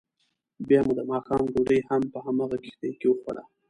بیا 0.67 0.79
مو 0.85 0.91
دماښام 0.99 1.43
ډوډۍ 1.53 1.79
هم 1.89 2.01
په 2.11 2.17
همغه 2.25 2.57
کښتۍ 2.63 2.91
کې 2.99 3.07
وخوړه. 3.09 3.43